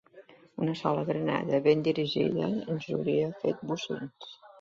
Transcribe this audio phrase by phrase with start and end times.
[0.63, 4.33] Una sola granada ben dirigida ens hauria fet bocins.